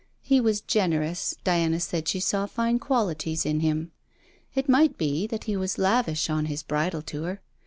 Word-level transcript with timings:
He 0.23 0.41
was 0.41 0.61
generous, 0.61 1.35
Diana, 1.43 1.79
said 1.79 2.07
she 2.07 2.19
saw 2.19 2.47
fine 2.47 2.79
qualities 2.79 3.45
in 3.45 3.59
him. 3.59 3.91
It 4.55 4.67
might 4.67 4.97
be 4.97 5.27
that 5.27 5.43
he 5.43 5.55
was 5.55 5.77
lavish 5.77 6.27
on 6.27 6.45
his 6.45 6.63
bridal 6.63 7.03
tour. 7.03 7.39